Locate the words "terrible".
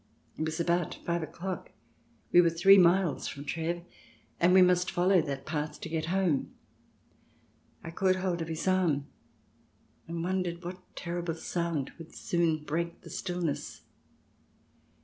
10.95-11.35